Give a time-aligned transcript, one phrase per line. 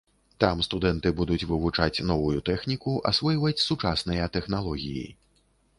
[0.43, 5.07] Там студэнты будуць вывучаць новую тэхніку, асвойваць сучасныя тэхналогіі.